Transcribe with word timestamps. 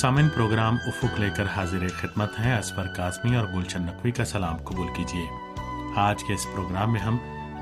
سامن 0.00 0.28
پروگرام 0.28 0.76
افق 0.86 1.20
لے 1.20 1.30
کر 1.36 1.44
حاضر 1.56 1.88
خدمت 1.88 2.40
ہیں 2.40 2.58
اسفر 2.58 2.86
قاسمی 2.96 3.36
اور 3.36 3.46
گلشن 3.48 3.82
نقوی 3.82 4.10
کا 4.10 4.24
سلام 4.24 4.56
قبول 4.56 4.86
کیجیے۔ 4.96 5.28
آج 5.96 6.24
کے 6.24 6.34
اس 6.34 6.46
پروگرام 6.52 6.92
میں 6.92 7.00
ہم 7.00 7.18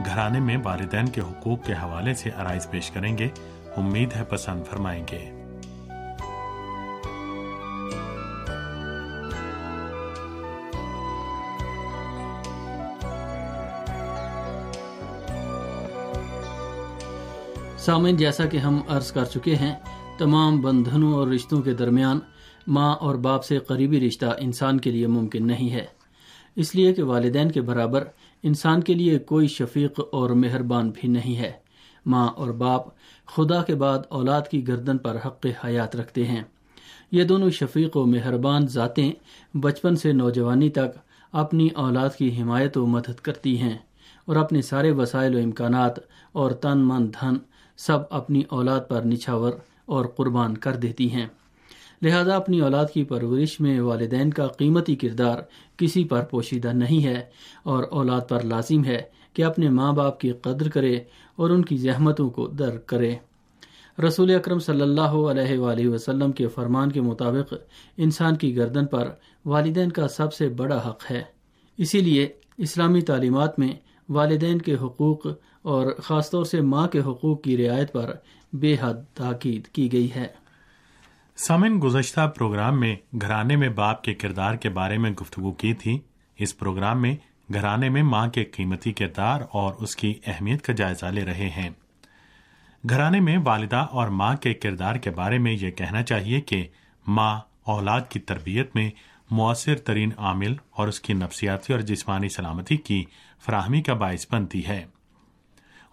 گھرانے 0.07 0.41
میں 0.41 0.57
والدین 0.63 1.09
کے 1.09 1.21
حقوق 1.21 1.65
کے 1.65 1.73
حوالے 1.73 2.15
سے 2.15 2.31
آرائز 2.37 2.71
پیش 2.71 2.91
کریں 2.91 3.19
گے۔ 3.19 3.29
امید 3.77 4.13
ہے 4.17 4.25
پسند 4.25 4.67
فرمائیں 4.67 5.05
گے۔ 5.13 5.31
سامن، 17.79 18.17
جیسا 18.17 18.47
کہ 18.47 18.57
ہم 18.57 18.81
عرض 18.89 19.13
کر 19.13 19.25
چکے 19.25 19.57
ہیں 19.57 19.75
تمام 20.19 20.61
بندھنوں 20.61 21.13
اور 21.13 21.29
رشتوں 21.29 21.63
کے 21.63 21.75
درمیان 21.75 22.19
ماں 22.67 22.95
اور 22.95 23.15
باپ 23.15 23.45
سے 23.45 23.59
قریبی 23.59 24.09
رشتہ 24.09 24.27
انسان 24.39 24.81
کے 24.81 24.91
لیے 24.91 25.07
ممکن 25.07 25.47
نہیں 25.47 25.71
ہے۔ 25.71 25.87
اس 26.57 26.75
لیے 26.75 26.95
کہ 26.95 27.03
والدین 27.03 27.51
کے 27.51 27.61
برابر 27.61 28.05
انسان 28.43 28.83
کے 28.83 28.95
لیے 28.95 29.19
کوئی 29.19 29.49
شفیق 29.49 30.01
اور 30.13 30.31
مہربان 30.31 30.91
بھی 30.91 31.09
نہیں 31.09 31.37
ہے۔ 31.37 31.53
ماں 32.07 32.29
اور 32.29 32.49
باپ 32.49 32.81
خدا 33.27 33.63
کے 33.63 33.75
بعد 33.75 33.99
اولاد 34.09 34.43
کی 34.51 34.69
گردن 34.69 34.99
پر 34.99 35.17
حق 35.27 35.47
حیات 35.65 35.97
رکھتے 35.97 36.25
ہیں۔ 36.25 36.43
یہ 37.11 37.25
دونوں 37.25 37.51
شفیق 37.51 37.97
و 37.97 38.07
مہربان 38.07 38.67
ذاتیں 38.67 39.13
بچپن 39.55 39.97
سے 39.97 40.13
نوجوانی 40.13 40.71
تک 40.71 40.99
اپنی 41.33 41.69
اولاد 41.75 42.09
کی 42.19 42.43
حمایت 42.43 42.77
و 42.77 42.87
مدد 42.87 43.21
کرتی 43.21 43.59
ہیں 43.59 43.79
اور 44.25 44.37
اپنے 44.37 44.63
سارے 44.63 44.91
وسائل 44.91 45.35
و 45.35 45.39
امکانات 45.39 45.99
اور 46.33 46.51
تن 46.51 46.79
من 46.79 47.13
دھن 47.13 47.35
سب 47.77 47.99
اپنی 48.11 48.43
اولاد 48.49 48.81
پر 48.89 49.03
نچھاور 49.03 49.53
اور 49.87 50.05
قربان 50.05 50.57
کر 50.57 50.77
دیتی 50.77 51.13
ہیں۔ 51.13 51.27
لہذا 52.03 52.37
اپنی 52.37 52.61
اولاد 52.61 52.87
کی 52.95 53.05
پرورش 53.05 53.61
میں 53.61 53.81
والدین 53.81 54.31
کا 54.31 54.47
قیمتی 54.47 54.97
کردار 54.97 55.39
کسی 55.77 56.05
پر 56.05 56.23
پوشیدہ 56.23 56.73
نہیں 56.73 57.05
ہے 57.05 57.23
اور 57.63 57.85
اولاد 57.91 58.21
پر 58.29 58.41
لازم 58.45 58.85
ہے 58.85 59.03
کہ 59.33 59.45
اپنے 59.45 59.69
ماں 59.69 59.93
باپ 59.93 60.21
کی 60.21 60.33
قدر 60.33 60.69
کرے 60.69 60.97
اور 61.37 61.51
ان 61.51 61.65
کی 61.65 61.77
زحمتوں 61.77 62.31
کو 62.31 62.47
درک 62.47 62.87
کرے۔ 62.87 63.15
رسول 64.07 64.35
اکرم 64.35 64.59
صلی 64.59 64.81
اللہ 64.81 65.01
علیہ 65.01 65.59
وآلہ 65.59 65.89
وسلم 65.89 66.33
کے 66.33 66.47
فرمان 66.47 66.93
کے 66.93 67.01
مطابق 67.01 67.55
انسان 67.97 68.37
کی 68.37 68.57
گردن 68.57 68.87
پر 68.87 69.11
والدین 69.45 69.93
کا 69.93 70.09
سب 70.09 70.33
سے 70.33 70.49
بڑا 70.49 70.89
حق 70.89 71.11
ہے۔ 71.11 71.23
اسی 71.77 72.01
لیے 72.01 72.29
اسلامی 72.59 73.01
تعلیمات 73.01 73.59
میں 73.59 73.73
والدین 74.09 74.59
کے 74.59 74.75
حقوق 74.75 75.27
اور 75.63 75.87
خاص 76.03 76.31
طور 76.31 76.45
سے 76.45 76.61
ماں 76.61 76.89
کے 76.89 77.01
حقوق 77.01 77.43
کی 77.43 77.57
رعایت 77.57 77.93
پر 77.93 78.15
بے 78.55 78.77
حد 78.81 78.95
تاکید 79.15 79.67
کی 79.67 79.93
گئی 79.93 80.15
ہے۔ 80.15 80.27
سامن 81.37 81.81
گزشتہ 81.83 82.33
پروگرام 82.37 82.81
میں 82.81 82.97
گھرانے 83.21 83.57
میں 83.57 83.69
باپ 83.69 84.03
کے 84.03 84.15
کردار 84.15 84.55
کے 84.55 84.69
بارے 84.69 84.99
میں 84.99 85.11
گفتگو 85.11 85.53
کی 85.53 85.75
تھی۔ 85.75 85.99
اس 86.37 86.59
پروگرام 86.59 87.03
میں 87.03 87.17
گھرانے 87.53 87.89
میں 87.89 88.03
ماں 88.03 88.29
کے 88.29 88.45
قیمتی 88.45 88.93
کردار 88.93 89.41
اور 89.53 89.75
اس 89.75 89.97
کی 89.97 90.15
اہمیت 90.27 90.63
کا 90.63 90.73
جائزہ 90.73 91.07
لے 91.07 91.25
رہے 91.25 91.49
ہیں۔ 91.49 91.71
گھرانے 92.89 93.21
میں 93.21 93.39
والدہ 93.45 93.77
اور 93.77 94.09
ماں 94.09 94.37
کے 94.37 94.55
کردار 94.55 94.95
کے 94.95 95.11
بارے 95.11 95.39
میں 95.39 95.53
یہ 95.53 95.71
کہنا 95.71 96.03
چاہیے 96.03 96.41
کہ 96.41 96.69
ماں 97.07 97.41
اولاد 97.65 98.01
کی 98.09 98.21
تربیت 98.21 98.77
میں 98.77 98.91
مؤثر 99.31 99.77
ترین 99.77 100.11
عامل 100.19 100.55
اور 100.71 100.89
اس 100.89 101.01
کی 101.01 101.13
نفسیاتی 101.13 101.73
اور 101.73 101.81
جسمانی 101.81 102.29
سلامتی 102.29 102.77
کی 102.77 103.05
فراہمی 103.47 103.83
کا 103.83 103.95
باعث 103.95 104.27
بنتی 104.31 104.67
ہے۔ 104.67 104.85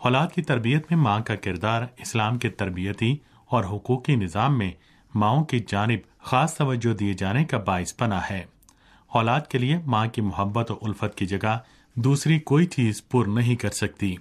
اولاد 0.03 0.27
کی 0.27 0.41
تربیت 0.41 0.91
میں 0.91 0.99
ماں 0.99 1.19
کا 1.19 1.35
کردار 1.35 1.81
اسلام 1.97 2.37
کے 2.37 2.49
تربیتی 2.49 3.17
اور 3.45 3.63
حقوقی 3.63 4.15
نظام 4.15 4.57
میں 4.57 4.71
ماؤں 5.15 5.43
کی 5.43 5.59
جانب 5.67 5.99
خاص 6.19 6.57
توجہ 6.57 6.93
دیے 6.93 7.13
جانے 7.13 7.45
کا 7.45 7.57
باعث 7.57 7.93
بنا 7.99 8.21
ہے۔ 8.29 8.45
اولاد 9.07 9.41
کے 9.41 9.57
لیے 9.57 9.77
ماں 9.85 10.07
کی 10.07 10.21
محبت 10.21 10.71
و 10.71 10.79
الفت 10.81 11.15
کی 11.15 11.25
جگہ 11.25 11.59
دوسری 11.95 12.39
کوئی 12.39 12.65
چیز 12.65 13.07
پر 13.07 13.27
نہیں 13.27 13.55
کر 13.55 13.69
سکتی۔ 13.69 14.15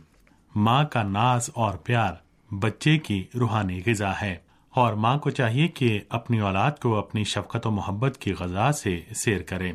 ماں 0.54 0.84
کا 0.84 1.02
ناز 1.02 1.50
اور 1.54 1.74
پیار 1.74 2.14
بچے 2.54 2.98
کی 2.98 3.24
روحانی 3.34 3.82
غذا 3.86 4.12
ہے 4.22 4.36
اور 4.70 4.94
ماں 4.94 5.18
کو 5.18 5.30
چاہیے 5.30 5.68
کہ 5.68 6.00
اپنی 6.08 6.40
اولاد 6.40 6.72
کو 6.82 6.96
اپنی 6.96 7.24
شفقت 7.24 7.66
و 7.66 7.70
محبت 7.70 8.18
کی 8.18 8.32
غذا 8.32 8.72
سے 8.72 9.00
سیر 9.14 9.42
کرے۔ 9.42 9.72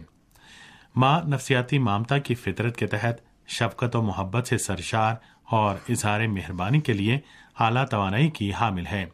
ماں 0.95 1.21
نفسیاتی 1.27 1.79
مامتا 1.79 2.17
کی 2.17 2.35
فطرت 2.35 2.77
کے 2.77 2.87
تحت 2.87 3.15
شفقت 3.47 3.95
و 3.95 4.01
محبت 4.01 4.47
سے 4.47 4.57
سرشار 4.57 5.15
اور 5.45 5.75
اظہار 5.89 6.27
مہربانی 6.27 6.79
کے 6.79 6.93
لیے 6.93 7.19
اعلیٰ 7.59 7.85
توانائی 7.87 8.29
کی 8.29 8.53
حامل 8.53 8.85
ہے۔ 8.85 9.05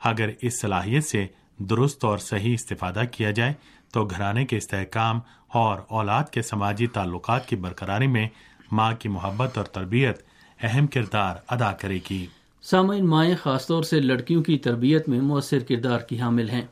اگر 0.00 0.30
اس 0.42 0.60
صلاحیت 0.60 1.04
سے 1.04 1.26
درست 1.58 2.04
اور 2.04 2.18
صحیح 2.18 2.54
استفادہ 2.54 3.02
کیا 3.12 3.30
جائے، 3.30 3.52
تو 3.92 4.04
گھرانے 4.04 4.44
کے 4.44 4.56
استحکام 4.56 5.20
اور 5.48 5.78
اولاد 5.88 6.24
کے 6.24 6.42
سماجی 6.42 6.86
تعلقات 6.86 7.48
کی 7.48 7.56
برقراری 7.56 8.06
میں 8.06 8.28
ماں 8.72 8.92
کی 8.92 9.08
محبت 9.08 9.58
اور 9.58 9.66
تربیت 9.66 10.22
اہم 10.60 10.86
کردار 10.86 11.36
ادا 11.48 11.72
کرے 11.72 11.98
گی۔ 12.10 12.26
سامعین، 12.62 13.06
مائیں 13.06 13.34
خاص 13.42 13.66
طور 13.66 13.82
سے 13.82 14.00
لڑکیوں 14.00 14.42
کی 14.42 14.58
تربیت 14.58 15.08
میں 15.08 15.20
مؤثر 15.20 15.58
کردار 15.58 15.98
کی 15.98 16.20
حامل 16.20 16.50
ہیں۔ 16.50 16.62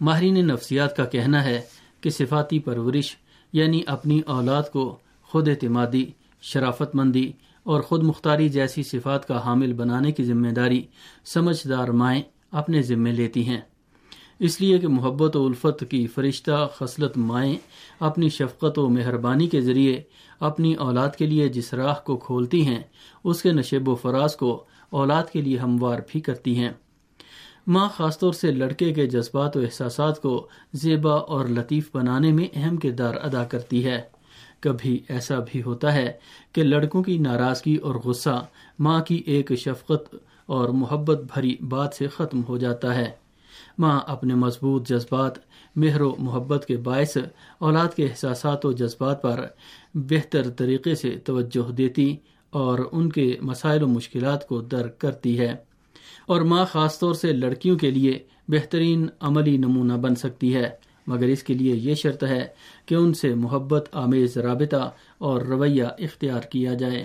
ماہرین 0.00 0.46
نفسیات 0.46 0.96
کا 0.96 1.04
کہنا 1.04 1.44
ہے 1.44 1.60
کہ 2.00 2.10
صفاتی 2.10 2.58
پرورش 2.58 3.16
یعنی 3.52 3.82
اپنی 3.86 4.20
اولاد 4.26 4.62
کو 4.72 4.98
خود 5.22 5.48
اعتمادی 5.48 6.06
شرافت 6.42 6.94
مندی 6.94 7.32
اور 7.62 7.80
خود 7.80 8.02
مختاری 8.02 8.48
جیسی 8.48 8.82
صفات 8.82 9.28
کا 9.28 9.44
حامل 9.44 9.72
بنانے 9.72 10.12
کی 10.12 10.24
ذمہ 10.24 10.48
داری 10.48 10.86
سمجھدار 11.24 11.88
مائیں 11.88 12.22
اپنے 12.50 12.82
ذمے 12.82 13.12
لیتی 13.12 13.48
ہیں۔ 13.48 13.60
اس 14.38 14.60
لیے 14.60 14.78
کہ 14.78 14.88
محبت 14.88 15.36
و 15.36 15.46
الفت 15.46 15.84
کی 15.90 16.06
فرشتہ 16.06 16.68
خصلت 16.74 17.16
مائیں 17.16 17.56
اپنی 18.00 18.28
شفقت 18.28 18.78
و 18.78 18.88
مہربانی 18.88 19.46
کے 19.46 19.60
ذریعے 19.60 20.02
اپنی 20.40 20.74
اولاد 20.74 21.08
کے 21.18 21.26
لیے 21.26 21.48
جس 21.48 21.74
راہ 21.74 21.94
کو 22.04 22.16
کھولتی 22.16 22.66
ہیں، 22.66 22.82
اس 23.24 23.42
کے 23.42 23.52
نشیب 23.52 23.88
و 23.88 23.94
فراز 23.94 24.36
کو 24.36 24.64
اولاد 24.90 25.24
کے 25.32 25.40
لیے 25.40 25.58
ہموار 25.58 25.98
بھی 26.08 26.20
کرتی 26.20 26.58
ہیں۔ 26.58 26.70
ماں 27.66 27.88
خاص 27.96 28.18
طور 28.18 28.32
سے 28.32 28.50
لڑکے 28.50 28.92
کے 28.92 29.06
جذبات 29.06 29.56
و 29.56 29.60
احساسات 29.60 30.22
کو 30.22 30.48
زیبا 30.72 31.14
اور 31.14 31.44
لطیف 31.44 31.90
بنانے 31.94 32.32
میں 32.32 32.46
اہم 32.54 32.76
کردار 32.76 33.14
ادا 33.14 33.44
کرتی 33.44 33.84
ہے۔ 33.84 34.02
کبھی 34.60 35.00
ایسا 35.08 35.38
بھی 35.38 35.62
ہوتا 35.62 35.94
ہے 35.94 36.12
کہ 36.52 36.62
لڑکوں 36.62 37.02
کی 37.02 37.18
ناراضگی 37.18 37.76
اور 37.76 37.94
غصہ 37.94 38.46
ماں 38.78 39.00
کی 39.00 39.22
ایک 39.26 39.52
شفقت 39.58 40.16
اور 40.46 40.68
محبت 40.68 41.18
بھری 41.34 41.56
بات 41.68 41.94
سے 41.94 42.06
ختم 42.06 42.42
ہو 42.48 42.56
جاتا 42.56 42.94
ہے۔ 42.94 43.10
ماں 43.78 44.00
اپنے 44.06 44.34
مضبوط 44.34 44.88
جذبات، 44.88 45.32
مہر 45.76 46.00
و 46.00 46.14
محبت 46.18 46.64
کے 46.66 46.76
باعث 46.76 47.16
اولاد 47.58 47.96
کے 47.96 48.06
احساسات 48.06 48.66
و 48.66 48.72
جذبات 48.72 49.22
پر 49.22 49.46
بہتر 49.94 50.50
طریقے 50.50 50.94
سے 50.94 51.10
توجہ 51.24 51.72
دیتی 51.72 52.16
اور 52.50 52.78
ان 52.92 53.12
کے 53.12 53.36
مسائل 53.40 53.82
و 53.82 53.86
مشکلات 53.86 54.48
کو 54.48 54.60
درک 54.60 54.98
کرتی 54.98 55.38
ہے۔ 55.38 55.56
اور 56.26 56.40
ماں 56.40 56.64
خاص 56.64 56.98
طور 56.98 57.14
سے 57.14 57.32
لڑکیوں 57.32 57.78
کے 57.78 57.90
لیے 57.90 58.18
بہترین 58.48 59.08
عملی 59.20 59.56
نمونہ 59.56 59.92
بن 59.92 60.14
سکتی 60.14 60.54
ہے۔ 60.54 60.70
مگر 61.06 61.26
اس 61.26 61.42
کے 61.42 61.54
لیے 61.54 61.74
یہ 61.74 61.94
شرط 61.94 62.24
ہے 62.24 62.46
کہ 62.86 62.94
ان 62.94 63.14
سے 63.14 63.34
محبت، 63.34 63.88
آمیز 63.92 64.36
رابطہ 64.36 64.92
اور 65.18 65.42
رویہ 65.42 65.84
اختیار 65.98 66.40
کیا 66.40 66.74
جائے۔ 66.74 67.04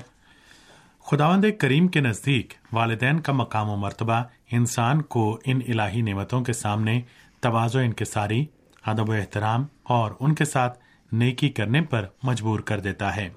خداوند 1.06 1.46
کریم 1.58 1.88
کے 1.88 2.00
نزدیک 2.00 2.54
والدین 2.74 3.20
کا 3.20 3.34
مقام 3.34 3.70
و 3.70 3.76
مرتبہ 3.76 4.24
انسان 4.52 5.02
کو 5.02 5.40
ان 5.46 5.60
الہی 5.68 6.02
نعمتوں 6.02 6.42
کے 6.42 6.54
سامنے 6.54 7.02
توازو 7.40 7.80
انکساری، 7.80 8.46
ادب 8.86 9.10
و 9.10 9.14
احترام 9.14 9.66
اور 9.84 10.12
ان 10.20 10.36
کے 10.36 10.46
ساتھ 10.46 10.80
نیکی 11.12 11.50
کرنے 11.50 11.82
پر 11.82 12.06
مجبور 12.24 12.60
کر 12.60 12.80
دیتا 12.80 13.16
ہے۔ 13.16 13.30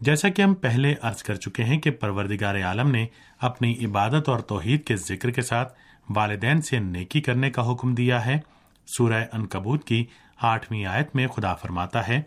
جیسا 0.00 0.28
کہ 0.28 0.42
ہم 0.42 0.54
پہلے 0.54 0.94
عرض 1.02 1.22
کر 1.22 1.34
چکے 1.34 1.64
ہیں 1.64 1.78
کہ 1.78 1.90
پروردگار 1.90 2.62
عالم 2.62 2.90
نے 2.90 3.06
اپنی 3.40 3.84
عبادت 3.84 4.28
اور 4.28 4.38
توحید 4.38 4.84
کے 4.84 4.96
ذکر 4.96 5.30
کے 5.30 5.42
ساتھ 5.42 5.72
والدین 6.10 6.62
سے 6.62 6.78
نیکی 6.78 7.20
کرنے 7.20 7.50
کا 7.50 7.72
حکم 7.72 7.94
دیا 7.94 8.26
ہے 8.26 8.40
سورہ 8.88 9.24
ان 9.32 9.46
کبوت 9.46 9.84
کی 9.84 10.04
آٹھویں 10.42 10.84
آیت 10.84 11.14
میں 11.16 11.26
خدا 11.26 11.54
فرماتا 11.54 12.06
ہے، 12.08 12.20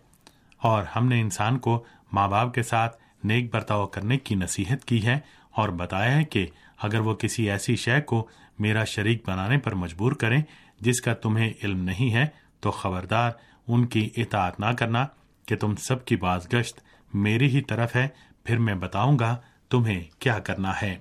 اور 0.61 0.83
ہم 0.95 1.07
نے 1.07 1.19
انسان 1.21 1.57
کو 1.57 1.83
ماں 2.13 2.27
باپ 2.27 2.53
کے 2.53 2.63
ساتھ 2.63 2.97
نیک 3.25 3.53
برتاؤ 3.53 3.85
کرنے 3.87 4.17
کی 4.17 4.35
نصیحت 4.35 4.85
کی 4.85 5.05
ہے 5.05 5.17
اور 5.55 5.69
بتایا 5.77 6.15
ہے 6.15 6.23
کہ 6.23 6.45
اگر 6.79 6.99
وہ 6.99 7.13
کسی 7.13 7.49
ایسی 7.51 7.75
شے 7.75 7.99
کو 8.01 8.25
میرا 8.59 8.83
شریک 8.85 9.27
بنانے 9.27 9.57
پر 9.57 9.73
مجبور 9.75 10.11
کریں 10.11 10.41
جس 10.81 11.01
کا 11.01 11.13
تمہیں 11.13 11.51
علم 11.63 11.83
نہیں 11.83 12.13
ہے، 12.13 12.25
تو 12.59 12.71
خبردار 12.71 13.31
ان 13.67 13.85
کی 13.85 14.09
اطاعت 14.17 14.59
نہ 14.59 14.71
کرنا 14.79 15.05
کہ 15.47 15.55
تم 15.55 15.75
سب 15.75 16.05
کی 16.05 16.15
باز 16.15 16.47
گشت 16.53 16.81
میری 17.13 17.47
ہی 17.47 17.61
طرف 17.61 17.95
ہے، 17.95 18.07
پھر 18.45 18.57
میں 18.57 18.75
بتاؤں 18.75 19.19
گا 19.19 19.35
تمہیں 19.71 20.01
کیا 20.19 20.37
کرنا 20.39 20.81
ہے۔ 20.81 20.97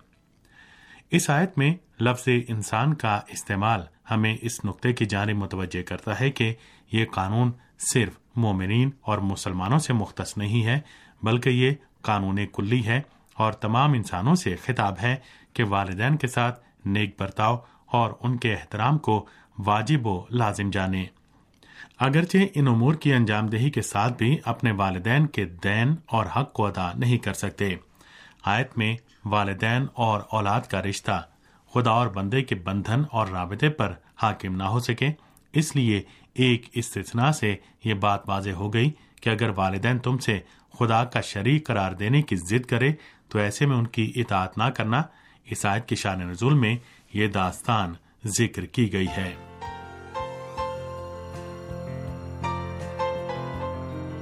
اس 1.10 1.30
آیت 1.30 1.58
میں 1.58 1.74
لفظ 2.00 2.28
انسان 2.48 2.94
کا 2.94 3.20
استعمال 3.28 3.80
ہمیں 4.10 4.36
اس 4.42 4.64
نقطے 4.64 4.92
کی 4.92 5.04
جانب 5.04 5.36
متوجہ 5.36 5.82
کرتا 5.82 6.20
ہے 6.20 6.30
کہ 6.30 6.54
یہ 6.92 7.04
قانون 7.04 7.52
صرف 7.78 8.12
مومنین 8.36 8.90
اور 9.00 9.18
مسلمانوں 9.18 9.78
سے 9.78 9.92
مختص 9.92 10.36
نہیں 10.36 10.64
ہے، 10.64 10.80
بلکہ 11.22 11.50
یہ 11.50 11.70
قانون 12.00 12.38
کلی 12.52 12.86
ہے 12.86 13.00
اور 13.34 13.52
تمام 13.52 13.92
انسانوں 13.92 14.34
سے 14.34 14.56
خطاب 14.56 14.94
ہے 15.02 15.16
کہ 15.52 15.64
والدین 15.64 16.16
کے 16.16 16.26
ساتھ 16.26 16.64
نیک 16.84 17.20
برتاؤ 17.20 17.56
اور 17.86 18.10
ان 18.20 18.36
کے 18.36 18.54
احترام 18.54 18.98
کو 18.98 19.26
واجب 19.58 20.06
و 20.06 20.26
لازم 20.30 20.70
جانے 20.70 21.04
اگرچہ 21.98 22.38
ان 22.54 22.68
امور 22.68 22.94
کی 22.94 23.12
انجام 23.12 23.46
دہی 23.46 23.70
کے 23.70 23.82
ساتھ 23.82 24.18
بھی 24.18 24.38
اپنے 24.44 24.72
والدین 24.72 25.26
کے 25.26 25.44
دین 25.44 25.94
اور 26.06 26.26
حق 26.36 26.52
کو 26.52 26.66
ادا 26.66 26.92
نہیں 26.94 27.18
کر 27.18 27.32
سکتے۔ 27.32 27.76
آیت 28.48 28.78
میں 28.78 28.96
والدین 29.24 29.86
اور 29.94 30.20
اولاد 30.30 30.60
کا 30.60 30.82
رشتہ، 30.82 31.22
خدا 31.74 31.90
اور 31.90 32.06
بندے 32.06 32.42
کے 32.42 32.54
بندھن 32.54 33.02
اور 33.10 33.26
رابطے 33.26 33.68
پر 33.68 33.92
حاکم 34.22 34.56
نہ 34.56 34.62
ہو 34.62 34.80
سکے۔ 34.80 35.08
اس 35.52 35.76
لیے 35.76 36.02
ایک 36.34 36.66
استثناء 36.72 37.30
سے 37.30 37.56
یہ 37.84 37.94
بات 37.94 38.28
واضح 38.28 38.50
ہو 38.50 38.72
گئی 38.72 38.90
کہ 39.22 39.30
اگر 39.30 39.50
والدین 39.56 39.98
تم 39.98 40.18
سے 40.18 40.40
خدا 40.78 41.04
کا 41.04 41.20
شریک 41.20 41.66
قرار 41.66 41.92
دینے 41.92 42.22
کی 42.22 42.36
ضد 42.36 42.66
کرے، 42.66 42.92
تو 43.28 43.38
ایسے 43.38 43.66
میں 43.66 43.76
ان 43.76 43.86
کی 43.86 44.12
اطاعت 44.16 44.58
نہ 44.58 44.64
کرنا۔ 44.64 45.02
اس 45.44 45.66
آیت 45.66 45.88
کی 45.88 45.96
شان 45.96 46.18
نزول 46.18 46.54
میں 46.54 46.76
یہ 47.14 47.26
داستان 47.26 47.92
ذکر 48.26 48.66
کی 48.66 48.92
گئی 48.92 49.08
ہے۔ 49.16 49.47